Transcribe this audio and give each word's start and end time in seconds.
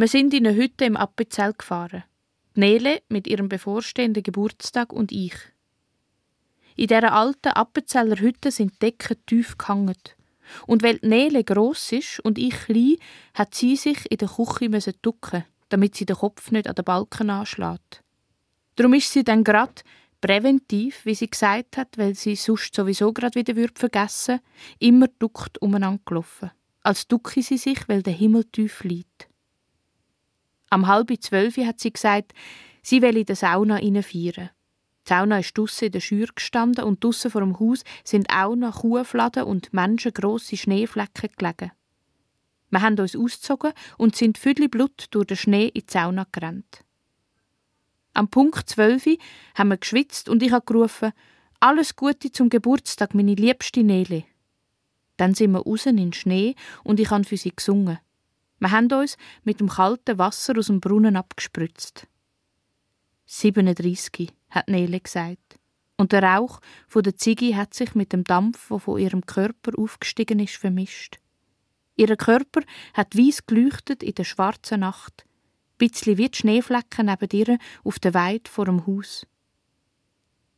Wir 0.00 0.06
sind 0.06 0.32
in 0.32 0.46
eine 0.46 0.56
Hütte 0.56 0.84
im 0.84 0.96
Appenzell 0.96 1.54
gefahren. 1.54 2.04
Nele 2.54 3.02
mit 3.08 3.26
ihrem 3.26 3.48
bevorstehenden 3.48 4.22
Geburtstag 4.22 4.92
und 4.92 5.10
ich. 5.10 5.34
In 6.76 6.86
dieser 6.86 7.12
alten 7.12 7.48
Appenzeller 7.48 8.20
Hütte 8.20 8.52
sind 8.52 8.80
Decken 8.80 9.16
tief 9.26 9.58
gehangen. 9.58 9.98
Und 10.68 10.84
weil 10.84 11.00
Nele 11.02 11.42
gross 11.42 11.90
ist 11.90 12.20
und 12.20 12.38
ich 12.38 12.54
klein, 12.54 12.94
hat 13.34 13.56
sie 13.56 13.74
sich 13.74 14.08
in 14.08 14.18
der 14.18 14.28
Küche 14.28 14.92
ducken, 15.02 15.44
damit 15.68 15.96
sie 15.96 16.06
den 16.06 16.14
Kopf 16.14 16.52
nicht 16.52 16.68
an 16.68 16.76
den 16.76 16.84
Balken 16.84 17.30
anschlägt. 17.30 18.04
Darum 18.76 18.94
ist 18.94 19.12
sie 19.12 19.24
dann 19.24 19.42
gerade 19.42 19.82
präventiv, 20.20 21.06
wie 21.06 21.16
sie 21.16 21.28
gesagt 21.28 21.76
hat, 21.76 21.98
weil 21.98 22.14
sie 22.14 22.36
sonst 22.36 22.72
sowieso 22.72 23.12
gerade 23.12 23.34
wieder 23.34 23.68
vergessen 23.74 24.38
würde, 24.38 24.44
immer 24.78 25.08
duckt 25.18 25.60
umeinander 25.60 26.02
gelaufen. 26.06 26.52
Als 26.82 27.08
ducke 27.08 27.42
sie 27.42 27.58
sich, 27.58 27.88
weil 27.88 28.04
der 28.04 28.12
Himmel 28.12 28.44
tief 28.44 28.84
liegt. 28.84 29.27
Am 30.70 30.86
halb 30.86 31.10
zwölf 31.20 31.56
hat 31.58 31.80
sie 31.80 31.92
gesagt, 31.92 32.32
sie 32.82 33.02
will 33.02 33.16
in 33.16 33.26
der 33.26 33.36
Sauna 33.36 33.76
feiern. 33.76 34.50
Die 35.06 35.14
Sauna 35.14 35.38
ist 35.38 35.56
draussen 35.56 35.86
in 35.86 35.92
der 35.92 36.00
Schür 36.00 36.26
gestanden 36.34 36.84
und 36.84 37.02
draussen 37.02 37.30
vor 37.30 37.40
dem 37.40 37.58
Haus 37.58 37.82
sind 38.04 38.28
auch 38.30 38.54
noch 38.54 38.80
Kuhfladen 38.80 39.44
und 39.44 39.72
menschengrosse 39.72 40.56
Schneeflecken 40.56 41.30
gelegen. 41.36 41.72
Wir 42.70 42.82
haben 42.82 42.98
uns 42.98 43.16
ausgezogen 43.16 43.72
und 43.96 44.14
sind 44.14 44.36
viertel 44.36 44.68
Blut 44.68 45.06
durch 45.10 45.26
den 45.26 45.38
Schnee 45.38 45.68
in 45.68 45.86
die 45.86 45.90
Sauna 45.92 46.26
gerannt. 46.30 46.84
Am 48.12 48.28
Punkt 48.28 48.68
12 48.68 49.16
haben 49.54 49.68
wir 49.68 49.78
geschwitzt 49.78 50.28
und 50.28 50.42
ich 50.42 50.52
habe 50.52 50.66
gerufen, 50.66 51.12
alles 51.60 51.96
Gute 51.96 52.30
zum 52.30 52.50
Geburtstag, 52.50 53.14
meine 53.14 53.34
liebste 53.34 53.82
Nele. 53.82 54.24
Dann 55.16 55.34
sind 55.34 55.52
wir 55.52 55.60
raus 55.60 55.86
in 55.86 55.96
den 55.96 56.12
Schnee 56.12 56.54
und 56.84 57.00
ich 57.00 57.10
habe 57.10 57.24
für 57.24 57.36
sie 57.36 57.54
gesungen. 57.54 57.98
Wir 58.60 58.70
haben 58.72 58.92
uns 58.92 59.16
mit 59.44 59.60
dem 59.60 59.68
kalten 59.68 60.18
Wasser 60.18 60.58
aus 60.58 60.66
dem 60.66 60.80
Brunnen 60.80 61.16
abgespritzt. 61.16 62.06
37, 63.26 64.32
hat 64.50 64.68
Nele 64.68 65.00
gesagt. 65.00 65.58
Und 65.96 66.12
der 66.12 66.22
Rauch 66.22 66.60
von 66.86 67.02
der 67.02 67.16
Ziege 67.16 67.56
hat 67.56 67.74
sich 67.74 67.94
mit 67.94 68.12
dem 68.12 68.24
Dampf, 68.24 68.68
der 68.68 68.78
von 68.78 68.98
ihrem 68.98 69.26
Körper 69.26 69.72
aufgestiegen 69.76 70.40
ist, 70.40 70.56
vermischt. 70.56 71.18
Ihr 71.96 72.16
Körper 72.16 72.62
hat 72.94 73.16
weiß 73.16 73.46
geleuchtet 73.46 74.02
in 74.02 74.14
der 74.14 74.24
schwarzen 74.24 74.80
Nacht, 74.80 75.24
bisschen 75.78 76.16
wie 76.16 76.28
die 76.28 76.38
Schneeflecken 76.38 77.06
neben 77.06 77.28
ihr 77.32 77.58
auf 77.84 77.98
der 77.98 78.14
Weide 78.14 78.48
vor 78.50 78.66
dem 78.66 78.86
Haus. 78.86 79.26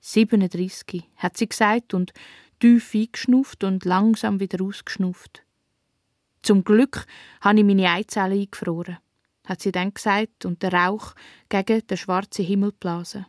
37, 0.00 1.04
hat 1.16 1.36
sie 1.36 1.48
gesagt 1.48 1.92
und 1.92 2.12
tief 2.58 2.94
eingeschnauft 2.94 3.64
und 3.64 3.84
langsam 3.84 4.40
wieder 4.40 4.64
ausgeschnauft. 4.64 5.45
Zum 6.46 6.62
Glück 6.62 7.06
habe 7.40 7.58
ich 7.58 7.64
meine 7.64 7.90
Eizellen 7.90 8.38
eingefroren, 8.40 8.98
hat 9.46 9.62
sie 9.62 9.72
dann 9.72 9.92
gesagt 9.92 10.44
und 10.44 10.62
der 10.62 10.72
Rauch 10.72 11.12
gegen 11.48 11.84
den 11.84 11.96
schwarzen 11.96 12.44
Himmel 12.44 12.70
blasen. 12.70 13.26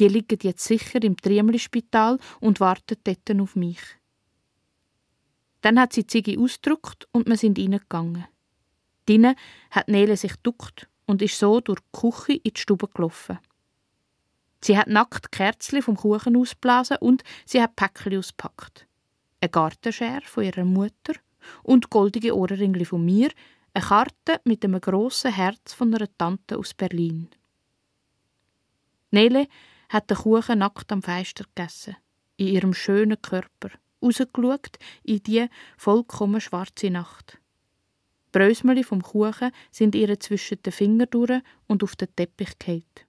Die 0.00 0.08
liegen 0.08 0.40
jetzt 0.42 0.64
sicher 0.64 1.00
im 1.04 1.16
Triemli-Spital 1.16 2.18
und 2.40 2.58
warten 2.58 2.96
dort 3.04 3.40
auf 3.40 3.54
mich. 3.54 3.78
Dann 5.60 5.78
hat 5.78 5.92
sie 5.92 6.00
die 6.00 6.08
Ziege 6.08 6.40
ausgedrückt 6.40 7.06
und 7.12 7.28
wir 7.28 7.36
sind 7.36 7.60
reingegangen. 7.60 8.26
Drinnen 9.06 9.36
hat 9.70 9.86
Nele 9.86 10.16
sich 10.16 10.34
duckt 10.42 10.88
und 11.06 11.22
ist 11.22 11.38
so 11.38 11.60
durch 11.60 11.78
die 11.78 12.00
Küche 12.00 12.32
in 12.32 12.52
die 12.54 12.60
Stube 12.60 12.88
gelaufen. 12.88 13.38
Sie 14.64 14.76
hat 14.76 14.88
nackt 14.88 15.30
Kerzli 15.30 15.80
vom 15.80 15.96
Kuchen 15.96 16.36
ausblasen 16.36 16.96
und 16.98 17.22
sie 17.44 17.62
hat 17.62 17.76
Päckchen 17.76 18.18
auspackt. 18.18 18.88
Ein 19.40 19.52
Gartenschere 19.52 20.22
von 20.22 20.42
ihrer 20.42 20.64
Mutter 20.64 21.12
und 21.62 21.90
goldige 21.90 22.36
Ohrringe 22.36 22.84
von 22.84 23.04
mir, 23.04 23.30
eine 23.74 23.84
Karte 23.84 24.40
mit 24.44 24.64
einem 24.64 24.80
grossen 24.80 25.32
Herz 25.32 25.74
von 25.74 25.94
einer 25.94 26.08
Tante 26.16 26.58
aus 26.58 26.74
Berlin. 26.74 27.28
Nele 29.10 29.48
hat 29.88 30.10
den 30.10 30.16
Kuchen 30.16 30.58
nackt 30.58 30.90
am 30.92 31.02
Fenster 31.02 31.44
gegessen, 31.44 31.96
in 32.36 32.48
ihrem 32.48 32.74
schönen 32.74 33.20
Körper, 33.20 33.70
rausgeschaut 34.02 34.78
in 35.04 35.22
die 35.22 35.46
vollkommen 35.76 36.40
schwarze 36.40 36.90
Nacht. 36.90 37.38
Brösmeli 38.32 38.84
vom 38.84 39.02
Kuchen 39.02 39.52
sind 39.70 39.94
ihr 39.94 40.18
zwischen 40.20 40.62
den 40.62 40.72
Fingern 40.72 41.08
durch 41.10 41.40
und 41.68 41.82
auf 41.82 41.96
den 41.96 42.14
Teppich 42.14 42.58
gefallen. 42.58 43.05